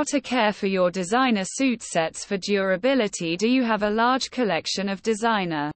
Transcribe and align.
How 0.00 0.04
to 0.04 0.20
care 0.22 0.54
for 0.54 0.66
your 0.66 0.90
designer 0.90 1.44
suit 1.44 1.82
sets 1.82 2.24
for 2.24 2.38
durability 2.38 3.36
Do 3.36 3.46
you 3.46 3.62
have 3.64 3.82
a 3.82 3.90
large 3.90 4.30
collection 4.30 4.88
of 4.88 5.02
designer 5.02 5.70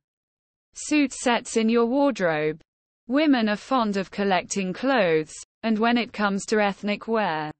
suit 0.72 1.12
sets 1.12 1.58
in 1.58 1.68
your 1.68 1.84
wardrobe? 1.84 2.62
Women 3.06 3.50
are 3.50 3.56
fond 3.56 3.98
of 3.98 4.10
collecting 4.10 4.72
clothes, 4.72 5.34
and 5.62 5.78
when 5.78 5.98
it 5.98 6.14
comes 6.14 6.46
to 6.46 6.58
ethnic 6.58 7.06
wear, 7.06 7.52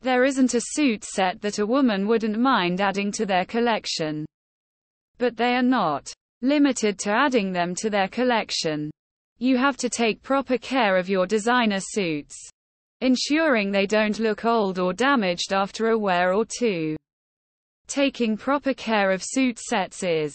there 0.00 0.24
isn't 0.24 0.54
a 0.54 0.62
suit 0.62 1.04
set 1.04 1.42
that 1.42 1.58
a 1.58 1.66
woman 1.66 2.08
wouldn't 2.08 2.38
mind 2.38 2.80
adding 2.80 3.12
to 3.12 3.26
their 3.26 3.44
collection. 3.44 4.24
But 5.18 5.36
they 5.36 5.56
are 5.56 5.62
not 5.62 6.10
limited 6.40 6.98
to 7.00 7.10
adding 7.10 7.52
them 7.52 7.74
to 7.74 7.90
their 7.90 8.08
collection. 8.08 8.90
You 9.36 9.58
have 9.58 9.76
to 9.76 9.90
take 9.90 10.22
proper 10.22 10.56
care 10.56 10.96
of 10.96 11.10
your 11.10 11.26
designer 11.26 11.80
suits, 11.80 12.50
ensuring 13.00 13.70
they 13.70 13.86
don't 13.86 14.18
look 14.18 14.44
old 14.44 14.78
or 14.78 14.92
damaged 14.92 15.52
after 15.52 15.88
a 15.88 15.98
wear 15.98 16.32
or 16.32 16.44
two. 16.44 16.96
Taking 17.86 18.36
proper 18.36 18.74
care 18.74 19.10
of 19.10 19.22
suit 19.22 19.58
sets 19.58 20.02
is 20.02 20.34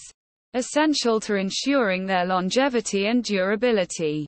essential 0.53 1.19
to 1.21 1.35
ensuring 1.35 2.05
their 2.05 2.25
longevity 2.25 3.07
and 3.07 3.23
durability. 3.23 4.27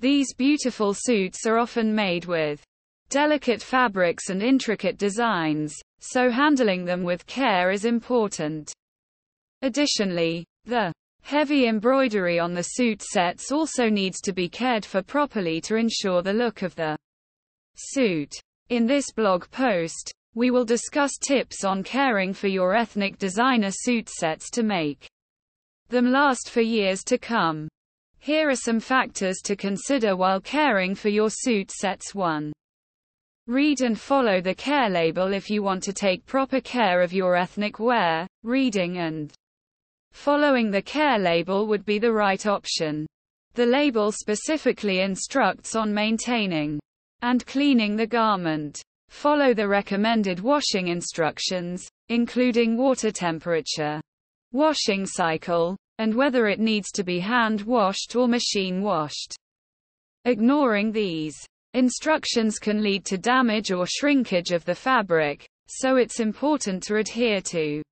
These 0.00 0.34
beautiful 0.34 0.94
suits 0.94 1.46
are 1.46 1.58
often 1.58 1.94
made 1.94 2.24
with 2.24 2.62
delicate 3.10 3.62
fabrics 3.62 4.28
and 4.28 4.42
intricate 4.42 4.98
designs, 4.98 5.74
so 6.00 6.30
handling 6.30 6.84
them 6.84 7.02
with 7.02 7.26
care 7.26 7.70
is 7.70 7.84
important. 7.84 8.72
Additionally, 9.62 10.44
the 10.64 10.92
heavy 11.22 11.66
embroidery 11.66 12.38
on 12.38 12.54
the 12.54 12.62
suit 12.62 13.02
sets 13.02 13.50
also 13.50 13.88
needs 13.88 14.20
to 14.20 14.32
be 14.32 14.48
cared 14.48 14.84
for 14.84 15.02
properly 15.02 15.60
to 15.60 15.76
ensure 15.76 16.22
the 16.22 16.32
look 16.32 16.62
of 16.62 16.74
the 16.74 16.96
suit. 17.76 18.32
In 18.68 18.86
this 18.86 19.12
blog 19.12 19.50
post, 19.50 20.12
we 20.34 20.50
will 20.50 20.64
discuss 20.64 21.16
tips 21.18 21.64
on 21.64 21.82
caring 21.82 22.32
for 22.32 22.48
your 22.48 22.74
ethnic 22.74 23.18
designer 23.18 23.70
suit 23.70 24.08
sets 24.08 24.50
to 24.50 24.62
make 24.62 25.08
them 25.88 26.10
last 26.10 26.50
for 26.50 26.60
years 26.60 27.04
to 27.04 27.18
come. 27.18 27.68
Here 28.18 28.48
are 28.48 28.56
some 28.56 28.80
factors 28.80 29.40
to 29.44 29.54
consider 29.54 30.16
while 30.16 30.40
caring 30.40 30.94
for 30.94 31.08
your 31.08 31.30
suit 31.30 31.70
sets 31.70 32.14
1. 32.14 32.52
Read 33.46 33.82
and 33.82 34.00
follow 34.00 34.40
the 34.40 34.54
care 34.54 34.88
label 34.88 35.34
if 35.34 35.50
you 35.50 35.62
want 35.62 35.82
to 35.82 35.92
take 35.92 36.24
proper 36.24 36.60
care 36.60 37.02
of 37.02 37.12
your 37.12 37.36
ethnic 37.36 37.78
wear. 37.78 38.26
Reading 38.42 38.98
and 38.98 39.32
Following 40.12 40.70
the 40.70 40.80
care 40.80 41.18
label 41.18 41.66
would 41.66 41.84
be 41.84 41.98
the 41.98 42.12
right 42.12 42.46
option. 42.46 43.04
The 43.54 43.66
label 43.66 44.10
specifically 44.10 45.00
instructs 45.00 45.76
on 45.76 45.92
maintaining 45.92 46.80
and 47.22 47.44
cleaning 47.46 47.96
the 47.96 48.06
garment. 48.06 48.82
Follow 49.08 49.54
the 49.54 49.68
recommended 49.68 50.40
washing 50.40 50.88
instructions, 50.88 51.86
including 52.08 52.76
water 52.76 53.10
temperature, 53.10 54.00
washing 54.52 55.06
cycle, 55.06 55.76
and 55.98 56.14
whether 56.14 56.48
it 56.48 56.58
needs 56.58 56.90
to 56.90 57.04
be 57.04 57.20
hand 57.20 57.62
washed 57.62 58.16
or 58.16 58.26
machine 58.26 58.82
washed. 58.82 59.36
Ignoring 60.24 60.90
these 60.90 61.36
instructions 61.74 62.58
can 62.58 62.82
lead 62.82 63.04
to 63.04 63.16
damage 63.16 63.70
or 63.70 63.86
shrinkage 63.86 64.50
of 64.50 64.64
the 64.64 64.74
fabric, 64.74 65.46
so 65.66 65.96
it's 65.96 66.20
important 66.20 66.82
to 66.82 66.96
adhere 66.96 67.40
to 67.40 67.82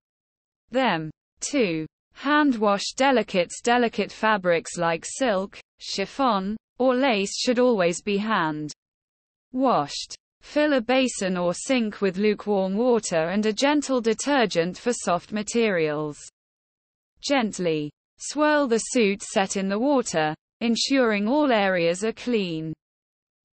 them. 0.71 1.11
2. 1.41 1.87
Hand 2.15 2.57
wash 2.57 2.93
delicates 2.97 3.61
Delicate 3.63 4.13
fabrics 4.13 4.77
like 4.77 5.05
silk, 5.07 5.59
chiffon, 5.79 6.57
or 6.79 6.95
lace 6.95 7.37
should 7.39 7.59
always 7.59 8.03
be 8.03 8.17
hand 8.17 8.73
washed. 9.53 10.17
Fill 10.41 10.73
a 10.75 10.81
basin 10.81 11.37
or 11.37 11.55
sink 11.55 12.01
with 12.01 12.19
lukewarm 12.19 12.77
water 12.77 13.29
and 13.29 13.47
a 13.47 13.53
gentle 13.53 14.01
detergent 14.01 14.77
for 14.77 14.93
soft 14.93 15.33
materials. 15.33 16.19
Gently 17.23 17.91
swirl 18.19 18.67
the 18.67 18.79
suit 18.79 19.23
set 19.23 19.57
in 19.57 19.69
the 19.69 19.79
water, 19.79 20.35
ensuring 20.61 21.29
all 21.29 21.53
areas 21.53 22.05
are 22.05 22.13
clean. 22.13 22.73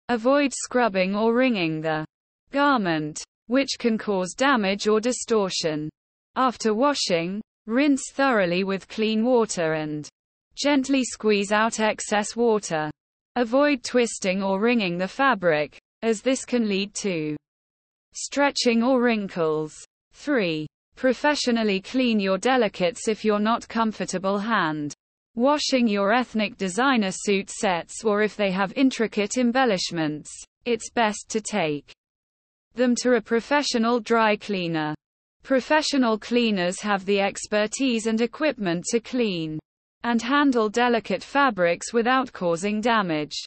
Avoid 0.10 0.52
scrubbing 0.54 1.16
or 1.16 1.36
wringing 1.36 1.82
the 1.82 2.06
garment, 2.52 3.22
which 3.48 3.78
can 3.78 3.98
cause 3.98 4.34
damage 4.34 4.88
or 4.88 5.00
distortion. 5.00 5.90
After 6.36 6.74
washing, 6.74 7.42
Rinse 7.68 8.12
thoroughly 8.14 8.64
with 8.64 8.88
clean 8.88 9.24
water 9.24 9.74
and 9.74 10.10
gently 10.56 11.04
squeeze 11.04 11.52
out 11.52 11.80
excess 11.80 12.36
water. 12.36 12.90
Avoid 13.36 13.84
twisting 13.84 14.42
or 14.42 14.60
wringing 14.60 14.98
the 14.98 15.08
fabric, 15.08 15.78
as 16.02 16.22
this 16.22 16.46
can 16.46 16.68
lead 16.68 16.94
to 16.96 17.36
stretching 18.14 18.84
or 18.84 19.02
wrinkles. 19.02 19.76
3. 20.14 20.68
Professionally 20.96 21.82
clean 21.82 22.20
your 22.20 22.38
delicates 22.38 23.08
if 23.08 23.24
you're 23.24 23.40
not 23.40 23.68
comfortable 23.68 24.38
hand 24.38 24.96
washing 25.40 25.88
your 25.88 26.12
ethnic 26.12 26.58
designer 26.58 27.12
suit 27.12 27.50
sets 27.50 28.04
or 28.04 28.22
if 28.22 28.36
they 28.36 28.52
have 28.52 28.74
intricate 28.76 29.38
embellishments. 29.38 30.30
It's 30.66 30.90
best 30.90 31.28
to 31.30 31.40
take 31.40 31.94
them 32.76 32.94
to 33.04 33.16
a 33.16 33.22
professional 33.22 34.02
dry 34.02 34.36
cleaner. 34.36 34.94
Professional 35.44 36.18
cleaners 36.18 36.82
have 36.82 37.06
the 37.06 37.22
expertise 37.22 38.06
and 38.06 38.20
equipment 38.20 38.84
to 38.90 39.00
clean 39.00 39.60
and 40.04 40.22
handle 40.22 40.68
delicate 40.68 41.24
fabrics 41.24 41.94
without 41.94 42.34
causing 42.34 42.82
damage. 42.82 43.38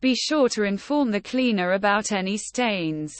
Be 0.00 0.14
sure 0.14 0.48
to 0.50 0.64
inform 0.64 1.10
the 1.10 1.20
cleaner 1.20 1.72
about 1.72 2.12
any 2.12 2.36
stains 2.36 3.14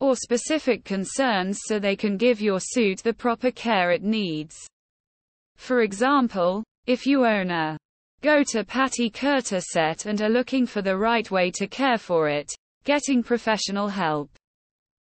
or 0.00 0.16
specific 0.16 0.84
concerns 0.84 1.60
so 1.64 1.78
they 1.78 1.94
can 1.94 2.16
give 2.16 2.40
your 2.40 2.58
suit 2.58 2.98
the 2.98 3.12
proper 3.12 3.50
care 3.50 3.92
it 3.92 4.02
needs. 4.02 4.66
For 5.56 5.82
example, 5.82 6.64
if 6.86 7.06
you 7.06 7.24
own 7.24 7.50
a 7.50 7.78
Gota 8.22 8.66
Patti 8.66 9.10
Kurta 9.10 9.60
set 9.60 10.06
and 10.06 10.20
are 10.22 10.28
looking 10.28 10.66
for 10.66 10.82
the 10.82 10.96
right 10.96 11.30
way 11.30 11.50
to 11.52 11.66
care 11.66 11.98
for 11.98 12.28
it, 12.28 12.50
getting 12.84 13.22
professional 13.22 13.88
help 13.88 14.30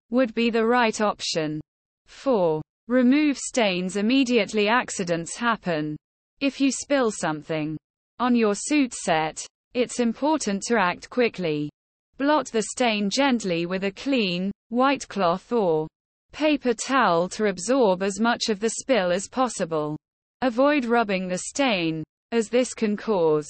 would 0.09 0.33
be 0.33 0.49
the 0.49 0.65
right 0.65 0.99
option. 1.01 1.59
4. 2.05 2.61
Remove 2.87 3.37
stains 3.37 3.97
immediately 3.97 4.67
accidents 4.67 5.35
happen. 5.35 5.97
If 6.39 6.61
you 6.61 6.71
spill 6.71 7.11
something 7.11 7.77
on 8.19 8.35
your 8.35 8.55
suit 8.55 8.93
set, 8.93 9.45
it's 9.77 9.99
important 9.99 10.63
to 10.63 10.75
act 10.75 11.07
quickly. 11.07 11.69
Blot 12.17 12.47
the 12.47 12.63
stain 12.63 13.11
gently 13.11 13.67
with 13.67 13.83
a 13.83 13.91
clean, 13.91 14.51
white 14.69 15.07
cloth 15.07 15.51
or 15.51 15.87
paper 16.31 16.73
towel 16.73 17.29
to 17.29 17.45
absorb 17.45 18.01
as 18.01 18.19
much 18.19 18.49
of 18.49 18.59
the 18.59 18.71
spill 18.71 19.11
as 19.11 19.27
possible. 19.27 19.95
Avoid 20.41 20.85
rubbing 20.85 21.27
the 21.27 21.37
stain, 21.37 22.03
as 22.31 22.49
this 22.49 22.73
can 22.73 22.97
cause 22.97 23.47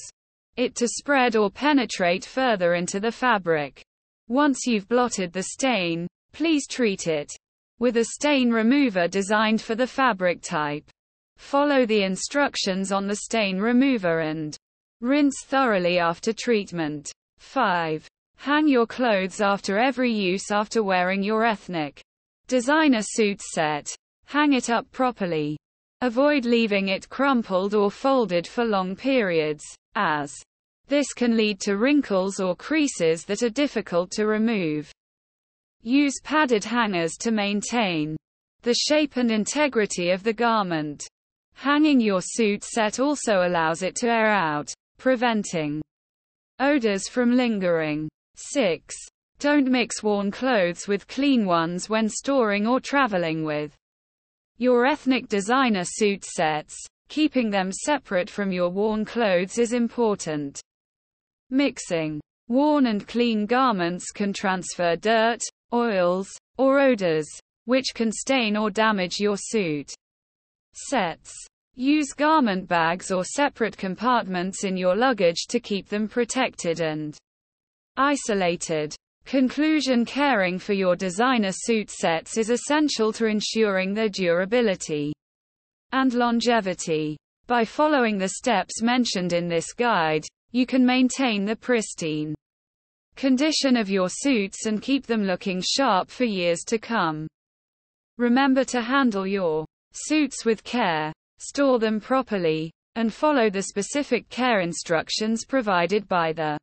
it 0.58 0.74
to 0.74 0.86
spread 0.86 1.34
or 1.34 1.50
penetrate 1.50 2.26
further 2.26 2.74
into 2.74 3.00
the 3.00 3.10
fabric. 3.10 3.82
Once 4.28 4.66
you've 4.66 4.86
blotted 4.86 5.32
the 5.32 5.44
stain, 5.44 6.06
please 6.32 6.66
treat 6.66 7.06
it 7.06 7.32
with 7.78 7.96
a 7.96 8.04
stain 8.04 8.50
remover 8.50 9.08
designed 9.08 9.62
for 9.62 9.74
the 9.74 9.86
fabric 9.86 10.42
type. 10.42 10.84
Follow 11.38 11.86
the 11.86 12.02
instructions 12.02 12.92
on 12.92 13.06
the 13.06 13.16
stain 13.16 13.56
remover 13.56 14.20
and 14.20 14.58
rinse 15.00 15.44
thoroughly 15.44 15.98
after 15.98 16.32
treatment. 16.32 17.10
5. 17.38 18.08
Hang 18.36 18.68
your 18.68 18.86
clothes 18.86 19.40
after 19.40 19.78
every 19.78 20.12
use 20.12 20.50
after 20.50 20.82
wearing 20.82 21.22
your 21.22 21.44
ethnic 21.44 22.00
designer 22.48 23.02
suit 23.02 23.40
set. 23.40 23.88
Hang 24.26 24.54
it 24.54 24.70
up 24.70 24.90
properly. 24.90 25.56
Avoid 26.00 26.44
leaving 26.44 26.88
it 26.88 27.08
crumpled 27.08 27.74
or 27.74 27.90
folded 27.90 28.46
for 28.46 28.64
long 28.64 28.96
periods, 28.96 29.64
as 29.94 30.34
this 30.88 31.12
can 31.12 31.36
lead 31.36 31.60
to 31.60 31.76
wrinkles 31.76 32.40
or 32.40 32.56
creases 32.56 33.24
that 33.24 33.42
are 33.42 33.50
difficult 33.50 34.10
to 34.12 34.26
remove. 34.26 34.90
Use 35.82 36.20
padded 36.24 36.64
hangers 36.64 37.16
to 37.20 37.30
maintain 37.30 38.16
the 38.62 38.74
shape 38.74 39.16
and 39.16 39.30
integrity 39.30 40.10
of 40.10 40.22
the 40.22 40.32
garment. 40.32 41.06
Hanging 41.54 42.00
your 42.00 42.20
suit 42.22 42.64
set 42.64 43.00
also 43.00 43.46
allows 43.46 43.82
it 43.82 43.96
to 43.96 44.08
air 44.08 44.28
out, 44.28 44.72
preventing 44.98 45.80
odors 46.60 47.08
from 47.08 47.36
lingering. 47.36 48.08
6. 48.34 48.94
Don't 49.38 49.70
mix 49.70 50.02
worn 50.02 50.30
clothes 50.30 50.88
with 50.88 51.06
clean 51.06 51.46
ones 51.46 51.88
when 51.88 52.08
storing 52.08 52.66
or 52.66 52.80
traveling 52.80 53.44
with 53.44 53.74
your 54.58 54.86
ethnic 54.86 55.28
designer 55.28 55.84
suit 55.84 56.24
sets. 56.24 56.76
Keeping 57.08 57.48
them 57.48 57.72
separate 57.72 58.28
from 58.28 58.52
your 58.52 58.68
worn 58.68 59.04
clothes 59.04 59.58
is 59.58 59.72
important. 59.72 60.60
Mixing 61.50 62.20
worn 62.48 62.86
and 62.86 63.06
clean 63.06 63.46
garments 63.46 64.10
can 64.10 64.32
transfer 64.32 64.96
dirt, 64.96 65.40
oils, 65.72 66.28
or 66.58 66.80
odors, 66.80 67.28
which 67.64 67.86
can 67.94 68.10
stain 68.10 68.56
or 68.56 68.70
damage 68.70 69.20
your 69.20 69.36
suit. 69.38 69.92
Sets. 70.74 71.32
Use 71.80 72.12
garment 72.12 72.66
bags 72.66 73.12
or 73.12 73.24
separate 73.24 73.76
compartments 73.76 74.64
in 74.64 74.76
your 74.76 74.96
luggage 74.96 75.46
to 75.46 75.60
keep 75.60 75.88
them 75.88 76.08
protected 76.08 76.80
and 76.80 77.16
isolated. 77.96 78.96
Conclusion 79.24 80.04
Caring 80.04 80.58
for 80.58 80.72
your 80.72 80.96
designer 80.96 81.52
suit 81.52 81.88
sets 81.88 82.36
is 82.36 82.50
essential 82.50 83.12
to 83.12 83.26
ensuring 83.26 83.94
their 83.94 84.08
durability 84.08 85.12
and 85.92 86.14
longevity. 86.14 87.16
By 87.46 87.64
following 87.64 88.18
the 88.18 88.30
steps 88.30 88.82
mentioned 88.82 89.32
in 89.32 89.46
this 89.46 89.72
guide, 89.72 90.26
you 90.50 90.66
can 90.66 90.84
maintain 90.84 91.44
the 91.44 91.54
pristine 91.54 92.34
condition 93.14 93.76
of 93.76 93.88
your 93.88 94.08
suits 94.08 94.66
and 94.66 94.82
keep 94.82 95.06
them 95.06 95.22
looking 95.22 95.62
sharp 95.64 96.10
for 96.10 96.24
years 96.24 96.64
to 96.66 96.78
come. 96.78 97.28
Remember 98.16 98.64
to 98.64 98.82
handle 98.82 99.28
your 99.28 99.64
suits 99.92 100.44
with 100.44 100.64
care, 100.64 101.12
store 101.38 101.78
them 101.78 102.00
properly, 102.00 102.70
and 102.94 103.12
follow 103.12 103.48
the 103.48 103.62
specific 103.62 104.28
care 104.28 104.60
instructions 104.60 105.44
provided 105.44 106.06
by 106.08 106.32
the 106.32 106.58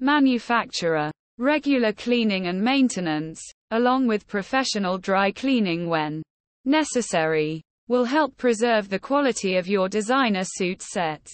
manufacturer. 0.00 1.10
Regular 1.38 1.92
cleaning 1.92 2.48
and 2.48 2.62
maintenance, 2.62 3.40
along 3.70 4.06
with 4.06 4.28
professional 4.28 4.98
dry 4.98 5.32
cleaning 5.32 5.88
when 5.88 6.22
necessary, 6.66 7.62
will 7.88 8.04
help 8.04 8.36
preserve 8.36 8.88
the 8.88 8.98
quality 8.98 9.56
of 9.56 9.66
your 9.66 9.88
designer 9.88 10.44
suit 10.44 10.82
sets. 10.82 11.32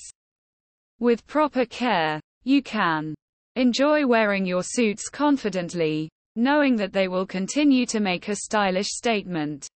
With 1.01 1.27
proper 1.27 1.67
care, 1.67 2.21
you 2.45 2.63
can 2.63 3.15
enjoy 3.57 4.07
wearing 4.07 4.47
your 4.47 4.63
suits 4.63 5.09
confidently, 5.09 6.09
knowing 6.37 6.77
that 6.77 6.93
they 6.93 7.09
will 7.09 7.27
continue 7.27 7.85
to 7.87 8.01
make 8.01 8.29
a 8.29 8.37
stylish 8.37 8.89
statement. 8.89 9.67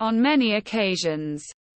On 0.00 0.20
many 0.20 0.54
occasions, 0.54 1.44